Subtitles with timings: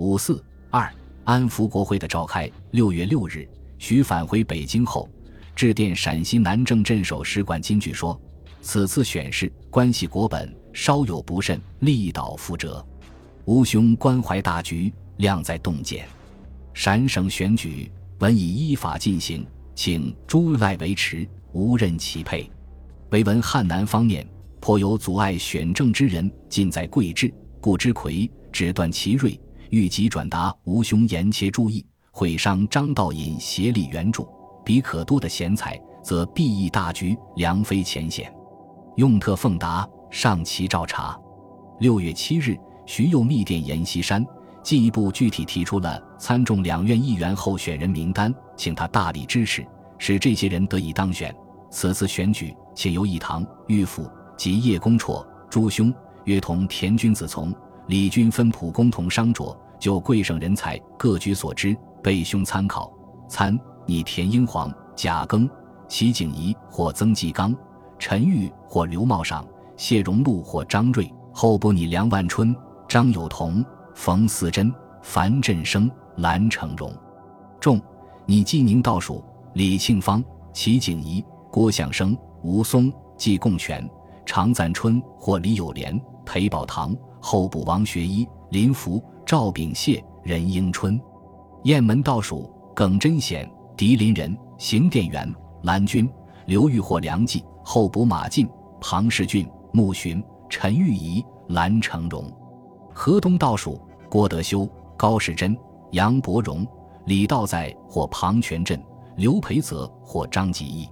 [0.00, 0.90] 五四二
[1.24, 2.50] 安福国会的召开。
[2.70, 5.06] 六月六日，徐返回北京后，
[5.54, 8.18] 致电陕西南郑镇守使馆金句说
[8.62, 12.82] ：“此次选事关系国本，稍有不慎，力导覆辙。
[13.44, 16.08] 吾兄关怀大局，量在洞见。
[16.72, 22.50] 陕省选举文以依法进行，请诸赖维持，无任其配。
[23.10, 24.26] 唯闻汉南方面
[24.60, 27.30] 颇有阻碍选政之人，尽在贵志、
[27.60, 29.38] 顾之魁，只断其锐。”
[29.70, 34.28] 欲即转达吴兄严切注意，会商张道隐协力援助，
[34.64, 38.32] 彼可多的贤才，则必益大局，良非浅显。
[38.96, 41.16] 用特奉达，上其照察。
[41.78, 44.26] 六月七日，徐又密电阎锡山，
[44.60, 49.64] 进一步具体提出了参众两院议员候选人名单，请他大力支持，
[49.98, 51.32] 使这些人得以当选。
[51.70, 57.54] 此次选举，且由一堂、玉府及叶公绰诸兄约同田君子从。
[57.90, 62.88] 李军分普工同商酌，就贵省人才各举所知，备兄参考。
[63.28, 65.50] 参拟田英皇、贾庚、
[65.88, 67.52] 齐景仪或曾纪刚、
[67.98, 69.44] 陈玉或刘茂赏、
[69.76, 71.12] 谢荣禄或张瑞。
[71.32, 72.54] 后补拟梁万春、
[72.86, 74.72] 张友同、冯思珍、
[75.02, 76.94] 樊振生、蓝成荣。
[77.58, 77.80] 众
[78.24, 79.20] 拟纪宁倒数：
[79.54, 80.22] 李庆芳、
[80.52, 83.84] 齐景仪、郭向生、吴松、季贡全、
[84.24, 86.96] 常赞春或李友莲、裴宝堂。
[87.20, 91.00] 后补王学一、林福、赵秉谢、任英春，
[91.64, 96.10] 雁门倒数：耿真显、狄林仁、邢殿元、蓝军、
[96.46, 97.44] 刘玉或梁冀。
[97.62, 98.48] 后补马进、
[98.80, 102.24] 庞世俊、穆寻、陈玉仪、蓝成荣。
[102.92, 105.56] 河东倒数：郭德修、高士珍、
[105.92, 106.66] 杨伯荣、
[107.04, 108.82] 李道在或庞全镇、
[109.16, 110.88] 刘培泽或张吉义。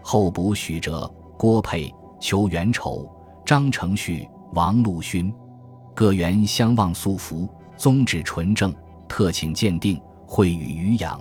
[0.00, 3.06] 后补许哲、郭沛、邱元丑、
[3.44, 5.34] 张承旭、王陆勋。
[5.96, 8.70] 各员相望素服，宗旨纯正，
[9.08, 11.18] 特请鉴定，会与余养。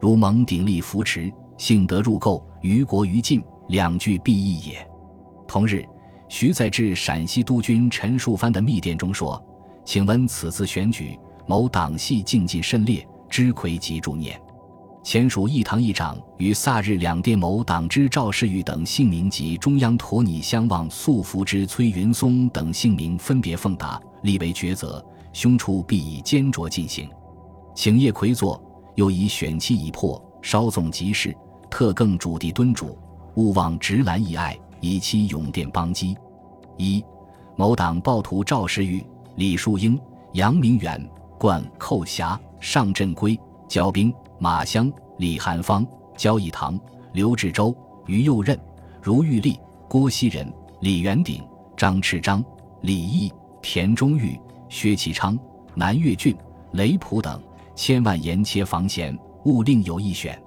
[0.00, 4.90] 如蒙鼎力扶持，幸得入垢，于国于晋，两句必异也。
[5.46, 5.84] 同日，
[6.26, 9.38] 徐在致陕西督军陈树藩的密电中说
[9.84, 11.14] ：“请问此次选举，
[11.46, 14.40] 某党系竞技甚烈，知魁及助念。”
[15.08, 25.02] 前属议堂议长与萨日两电某党之赵世玉等姓名及中央托拟相望素服之崔云松等姓名分别奉达，立为抉择。
[25.32, 27.08] 凶处必以坚卓进行，
[27.74, 28.62] 请叶魁作。
[28.96, 31.34] 又以选期已破，稍纵即逝，
[31.70, 32.98] 特更主地敦主，
[33.36, 36.14] 勿忘直兰义爱，以期永电邦基。
[36.76, 37.02] 一
[37.56, 39.02] 某党暴徒赵世玉、
[39.36, 39.98] 李树英、
[40.34, 41.02] 杨明远、
[41.38, 44.12] 冠寇侠、尚振圭、焦兵。
[44.38, 46.78] 马湘、李寒芳、焦义堂、
[47.12, 47.74] 刘志洲、
[48.06, 48.58] 于右任、
[49.02, 51.42] 如玉立、郭熙仁、李元鼎、
[51.76, 52.44] 张赤章、
[52.82, 54.38] 李毅、田中玉、
[54.68, 55.38] 薛其昌、
[55.74, 56.36] 南岳俊、
[56.72, 57.42] 雷普等，
[57.74, 60.40] 千万严切防贤，勿另有一选。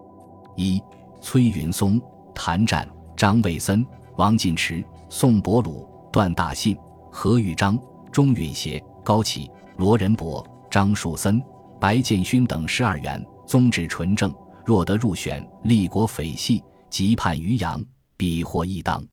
[0.55, 0.81] 一、
[1.19, 1.99] 崔云松、
[2.33, 3.85] 谭战、张卫森、
[4.15, 6.77] 王进池、宋伯鲁、段大信、
[7.11, 7.77] 何玉章、
[8.11, 11.41] 钟允协、高启、罗仁博、张树森、
[11.79, 13.25] 白建勋等十二员。
[13.45, 14.33] 宗旨纯正，
[14.65, 17.83] 若得入选，立国匪系，即判于洋，
[18.17, 19.03] 必获一当。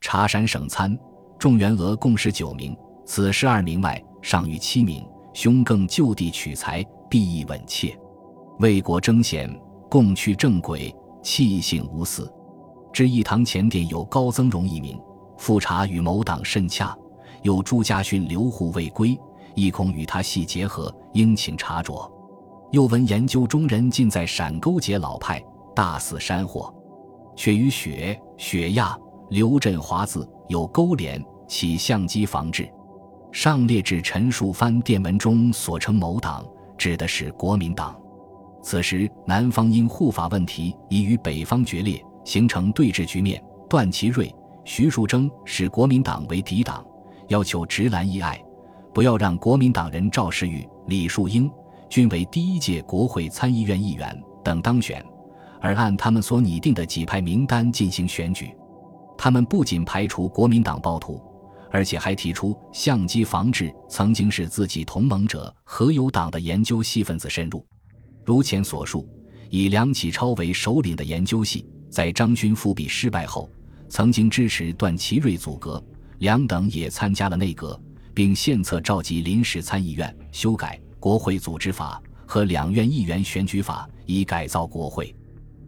[0.00, 0.96] 茶山省参
[1.38, 5.06] 众员额共十九名，此十二名外，尚余七名。
[5.32, 7.98] 兄更就地取材，必亦稳切。
[8.60, 9.52] 为国争贤，
[9.90, 12.32] 共去正轨，气性无私。
[12.92, 14.96] 至一堂前殿有高增荣一名，
[15.36, 16.96] 复查与某党甚洽，
[17.42, 19.18] 有朱家训留户未归，
[19.56, 22.08] 亦恐与他系结合，应请查着。
[22.74, 25.40] 又闻研究中人尽在陕勾结老派，
[25.76, 26.74] 大肆山货，
[27.36, 28.98] 却与雪雪亚
[29.30, 32.68] 刘振华字有勾连，起相机防治。
[33.30, 36.44] 上列至陈树藩电文中所称某党，
[36.76, 37.96] 指的是国民党。
[38.60, 43.40] 此时南方因护法问题已与北方决裂，形成对峙局面。
[43.70, 46.84] 段祺瑞、徐树铮视国民党为敌党，
[47.28, 48.36] 要求直兰一爱，
[48.92, 51.48] 不要让国民党人赵世玉、李树英。
[51.94, 55.00] 均为第一届国会参议院议员等当选，
[55.60, 58.52] 而按他们所拟定的几派名单进行选举。
[59.16, 61.22] 他们不仅排除国民党暴徒，
[61.70, 67.64] 而且还提出相机防治曾经是自己同盟者和友党的研究系分子渗入。
[68.24, 69.08] 如前所述，
[69.48, 73.48] 以梁启超为首领的研究系，在张勋复辟失败后，
[73.88, 75.80] 曾经支持段祺瑞组阁，
[76.18, 77.80] 梁等也参加了内阁，
[78.12, 80.76] 并献策召集临时参议院修改。
[81.04, 85.14] 国会组织法和两院议员选举法以改造国会。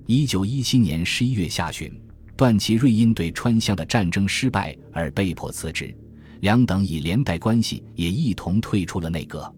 [0.06, 1.93] 一九一七年十一月下旬，
[2.35, 5.94] 段祺瑞因对川湘的战争失败而被迫辞职，
[6.41, 9.55] 两等以连带关系也一同退出了内阁。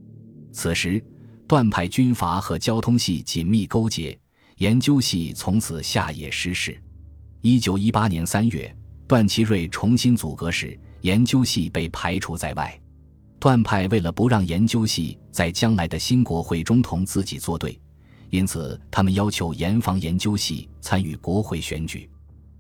[0.51, 1.01] 此时，
[1.47, 4.19] 段派军阀和交通系紧密勾结，
[4.57, 6.77] 研究系从此下野失势。
[7.41, 8.77] 一九一八年三月，
[9.07, 12.77] 段祺瑞重新组阁时，研究系被排除在外。
[13.40, 17.79] 段派为了不让研究系在将来的新国会中同自己作对，
[18.31, 22.11] 因此他们要求严防研究系参与国会选举。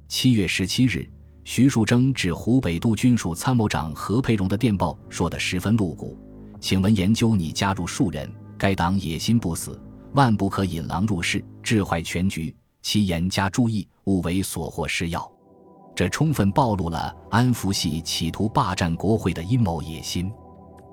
[0.06, 1.08] 七月十七日，
[1.44, 6.16] 徐树铮致湖北督军署参谋长何培荣的电报说得十分露骨
[6.60, 9.80] ：“请问研究你加入数人，该党野心不死，
[10.12, 12.54] 万不可引狼入室，致坏全局。
[12.80, 15.30] 其严加注意，勿为所获施药。”
[15.96, 20.30] 这充分暴露了安福系企图霸占国会的阴谋野心。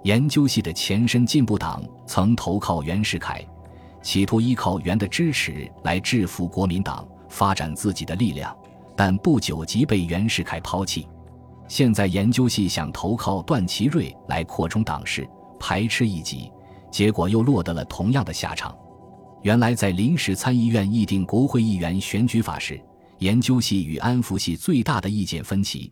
[0.05, 3.43] 研究系的前身进步党曾投靠袁世凯，
[4.03, 8.55] 企图依靠袁的支持来制服国民党，发展自己的力量，
[8.95, 11.07] 但不久即被袁世凯抛弃。
[11.67, 15.27] 现在研究系想投靠段祺瑞来扩充党势，
[15.59, 16.51] 排斥异己，
[16.91, 18.77] 结果又落得了同样的下场。
[19.41, 22.79] 原来在临时参议院议定国会议员选举法时，
[23.17, 25.91] 研究系与安福系最大的意见分歧。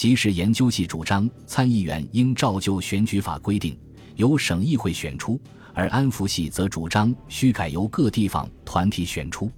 [0.00, 3.78] 即使研究系主张参议员应照旧选举法规定
[4.16, 5.38] 由省议会选出，
[5.74, 9.52] 而安福系则主张需改由各地方团体选出，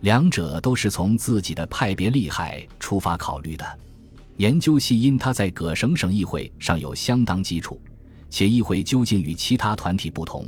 [0.00, 3.64] 两者都是从自己的派别利害出发考虑的。
[4.36, 7.80] 研究系因他在各省省议会上有相当基础，
[8.28, 10.46] 且议会究竟与其他团体不同，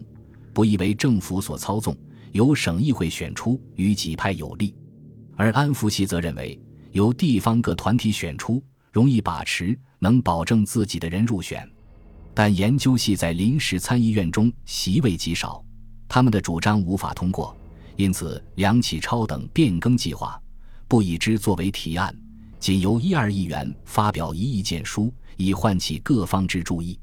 [0.53, 1.97] 不易为政府所操纵，
[2.33, 4.75] 由省议会选出与己派有利；
[5.35, 6.61] 而安福系则认为
[6.93, 8.63] 由地方各团体选出。
[8.91, 11.69] 容易把持，能保证自己的人入选，
[12.35, 15.65] 但研究系在临时参议院中席位极少，
[16.09, 17.57] 他们的主张无法通过，
[17.97, 20.41] 因此梁启超等变更计划，
[20.89, 22.15] 不以之作为提案，
[22.59, 26.99] 仅由一二议员发表一意见书，以唤起各方之注意。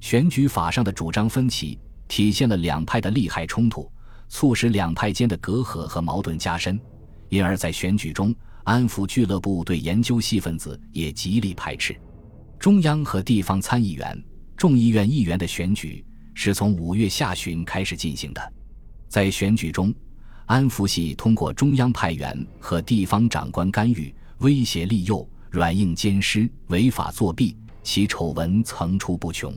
[0.00, 1.78] 选举法上的主张分歧，
[2.08, 3.90] 体现了两派的利害冲突，
[4.28, 6.78] 促使两派间的隔阂和矛盾加深，
[7.28, 8.34] 因而，在选举中。
[8.64, 11.96] 安抚俱乐部对研究系分子也极力排斥。
[12.58, 14.24] 中央和地方参议员、
[14.56, 16.04] 众议院议员的选举
[16.34, 18.52] 是从五月下旬开始进行的。
[19.08, 19.92] 在选举中，
[20.46, 29.52] 安福系通过中央派员和地方长官干预、威胁利诱、软硬兼施、违法作弊，其丑闻层出不穷。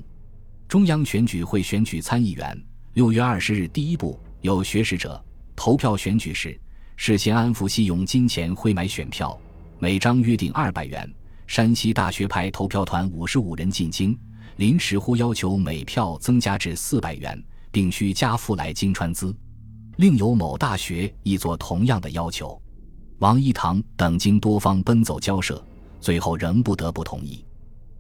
[0.68, 2.60] 中央选举会选举参议员，
[2.94, 5.24] 六月二十日第一步有学识者
[5.56, 6.60] 投票选举时。
[6.97, 9.38] 事先安抚系用金钱会买选票，
[9.80, 11.09] 每张约定二百元。
[11.45, 14.18] 山西大学派投票团五十五人进京，
[14.56, 19.36] 临时忽要求每票增加至四百元，并需加付来京川资。
[19.97, 22.59] 另有某大学亦做同样的要求。
[23.19, 25.63] 王一堂等经多方奔走交涉，
[26.01, 27.45] 最后仍不得不同意。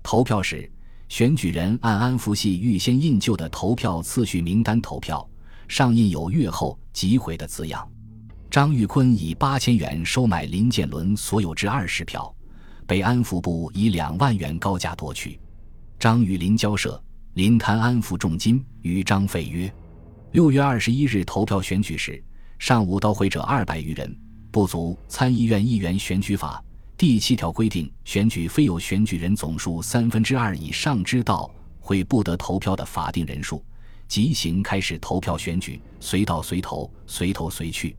[0.01, 0.69] 投票时，
[1.07, 5.27] 选举人按安福系预先印就的投票次序名单投票，
[5.67, 7.87] 上印有“阅后即毁”的字样。
[8.49, 12.33] 张玉坤以八千元收买林建伦所有之二十票，
[12.87, 15.39] 被安抚部以两万元高价夺去。
[15.99, 17.01] 张与林交涉，
[17.33, 19.71] 林贪安抚重金，与张废约。
[20.31, 22.23] 六月二十一日投票选举时，
[22.59, 24.15] 上午到会者二百余人，
[24.51, 24.97] 不足。
[25.07, 26.63] 参议院议员选举法
[26.97, 31.49] 第七条规定，选举非有选举人总数三分之二以上之到
[31.79, 33.61] 会不得投票的法定人数，
[34.07, 37.95] 即行开始投票选举，随到随投，随投随去。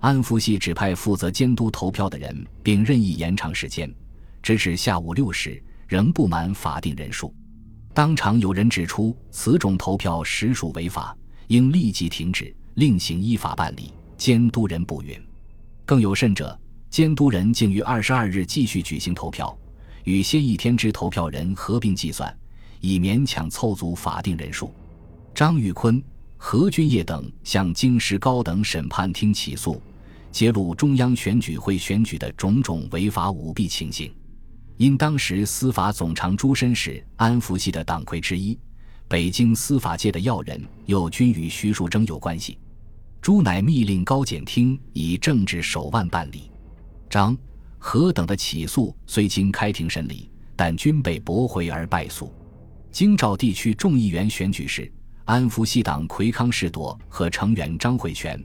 [0.00, 3.92] 安福系指派负责监督投票的人，并任意延长时间，
[4.40, 7.34] 直至下午六时，仍不满法定人数。
[7.92, 11.16] 当场有人指出，此种投票实属违法，
[11.48, 13.92] 应立即停止，另行依法办理。
[14.16, 15.20] 监督人不允。
[15.84, 16.56] 更有甚者，
[16.90, 19.56] 监督人竟于二十二日继续举行投票，
[20.04, 22.32] 与先一天之投票人合并计算，
[22.80, 24.72] 以勉强凑足法定人数。
[25.34, 26.00] 张玉坤。
[26.40, 29.82] 何君业等向京师高等审判厅起诉，
[30.38, 34.08] 揭露中央选举会选举的种种违法舞弊情形。
[34.76, 38.56] 因当时司法总长朱申是安福系的党魁之一，
[39.08, 42.56] 北京司法界的要人又均与徐树铮有关系，
[43.20, 46.48] 朱乃密令高检厅以政治手腕办理。
[47.10, 47.36] 张、
[47.76, 52.32] 何等的起诉虽经开庭审理，但均被驳回而败诉。
[52.92, 54.88] 京兆地区众议员选举时。
[55.24, 58.40] 安福系党魁康士铎和成员张惠全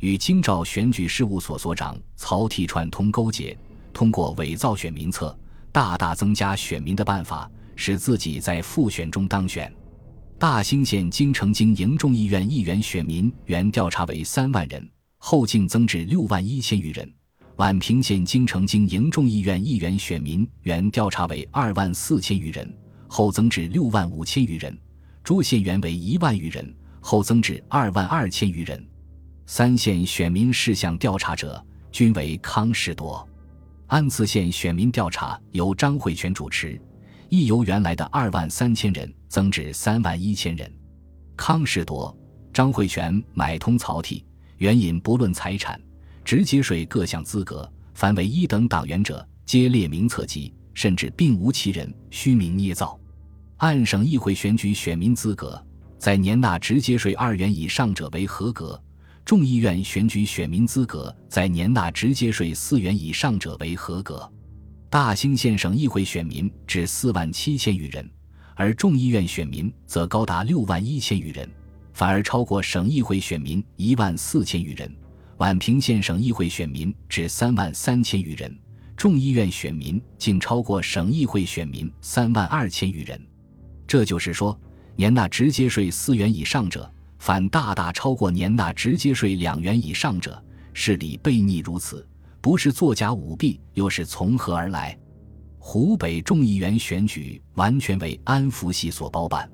[0.00, 3.56] 与京兆选举事务所所长曹丕串通勾结，
[3.92, 5.36] 通过伪造选民册，
[5.72, 9.72] 大大增加选民的办法，使自己在复选中当选。
[10.38, 14.88] 大兴县京城经营众议院议员选民原调查为三万人，
[15.18, 17.04] 后竟增至六万一千余人；
[17.56, 22.72] 宛平县京城经营众议院议员选民原调查为二万四千余人，
[23.08, 24.78] 后增至六万五千余人。
[25.24, 28.80] 朱县原为一万余人，后增至二万二千余人。
[29.50, 33.26] 三县选民事项调查者均为康士铎。
[33.86, 36.78] 安次县选民调查由张惠全主持，
[37.30, 40.70] 亦由原来的二万三千人增至三万一千人。
[41.34, 42.14] 康士铎、
[42.52, 44.22] 张惠全买通曹丕，
[44.58, 45.80] 援引不论财产、
[46.22, 53.00] 直接税各项资格，凡为一等党员者，皆列名册籍，甚至并无其人，虚名捏造。
[53.56, 55.58] 按省议会选举选民资格，
[55.98, 58.78] 在年纳直接税二元以上者为合格；
[59.28, 64.26] 众议院选举选民资格，在年纳直接税四元以上者为合格。
[64.88, 68.10] 大兴县省议会选民至四万七千余人，
[68.54, 71.46] 而众议院选民则高达六万一千余人，
[71.92, 74.90] 反而超过省议会选民一万四千余人。
[75.36, 78.58] 宛平县省议会选民至三万三千余人，
[78.96, 83.20] 众议院选民竟超过省议会选民三万二千余人。
[83.86, 84.58] 这就是说，
[84.96, 90.42] 年纳直接税四元以上者，反大大超过年纳直接税两元以上者。
[90.72, 92.06] 事理悖逆如此，
[92.40, 94.96] 不是作假舞弊，又是从何而来？
[95.58, 99.50] 湖北众议员选举完全为安福系所包办。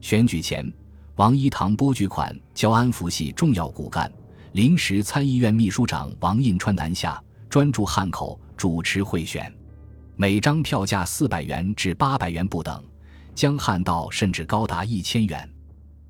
[0.00, 0.70] 选举前，
[1.16, 4.12] 王一堂拨巨款交安福系重要骨干、
[4.52, 9.50] 临时参议院秘书长王印川南下，专注汉口主持贿选，
[10.14, 12.84] 每张票价四百元至八百元不等。
[13.34, 15.48] 江汉道甚至高达一千元。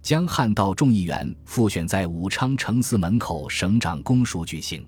[0.09, 4.83] 江汉道众议员复选在武昌城司门口省长公署举行。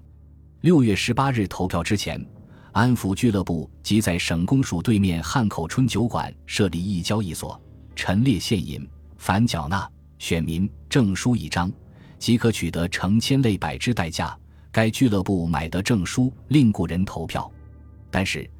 [0.63, 2.25] 六月十八日投票之前，
[2.73, 7.61] 安福俱乐部即在省公署对面汉口春酒馆设立一交易所，
[7.95, 9.87] 陈列现银，凡缴纳
[10.19, 11.71] 选民证书一张，
[12.19, 14.35] 即可取得成千类百之代价。
[14.73, 17.53] 该俱乐部买得证书，令雇人投票。
[18.11, 18.51] 但是，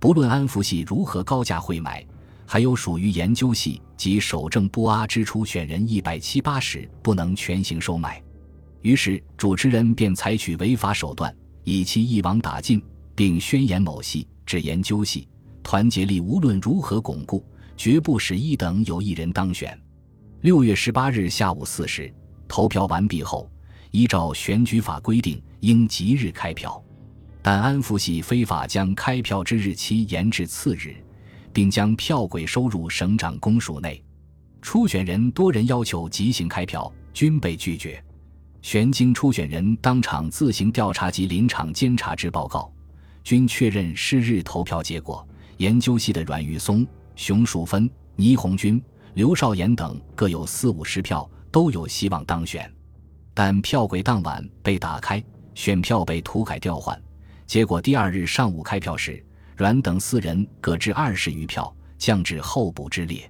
[0.00, 2.04] 不论安福系如何高价会买。
[2.50, 8.22] 还有属于研究系及守正不阿之初选人一百七八十不能全行收买，
[8.80, 12.82] 于是主持人便采取违法手段，以其一网打尽，
[13.14, 15.28] 并宣言某系至研究系
[15.62, 17.44] 团结力无论如何巩固，
[17.76, 19.78] 绝不使一等有一人当选。
[20.40, 22.10] 六月十八日下午四时，
[22.48, 23.46] 投票完毕后，
[23.90, 26.82] 依照选举法规定，应即日开票，
[27.42, 30.96] 但安福系非法将开票之日期延至次日。
[31.52, 34.02] 并将票轨收入省长公署内，
[34.62, 38.02] 初选人多人要求即行开票，均被拒绝。
[38.62, 42.72] 玄经初选人当场自行调查及临场监察之报告，
[43.22, 45.26] 均确认是日投票结果。
[45.58, 46.86] 研究系的阮玉松、
[47.16, 48.80] 熊淑芬、倪红军、
[49.14, 52.72] 刘少言等各有四五十票，都有希望当选。
[53.34, 55.22] 但票轨当晚被打开，
[55.54, 57.00] 选票被涂改调换，
[57.46, 59.24] 结果第二日上午开票时。
[59.58, 63.28] 阮等四人各置二十余票，降至候补之列；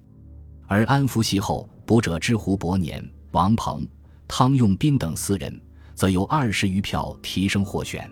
[0.67, 3.89] 而安福系后补者之胡伯年、王鹏、
[4.29, 5.59] 汤用斌等四人，
[5.95, 8.07] 则由二十余票提升获选。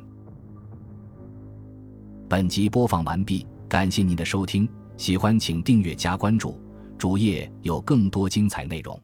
[2.26, 6.58] 本集播放完毕，感谢您的收听，喜欢请订阅加关注，
[6.96, 8.98] 主页有更多精彩内容。